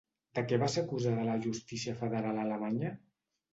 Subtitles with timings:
[0.37, 2.93] De què va ser acusada la justícia federal alemanya?